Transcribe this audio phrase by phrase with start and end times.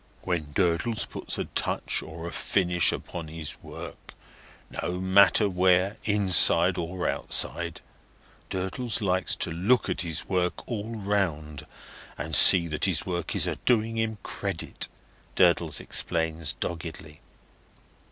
[0.23, 4.15] "When Durdles puts a touch or a finish upon his work,
[4.81, 7.81] no matter where, inside or outside,
[8.49, 11.67] Durdles likes to look at his work all round,
[12.17, 14.87] and see that his work is a doing him credit,"
[15.35, 17.21] Durdles explains, doggedly.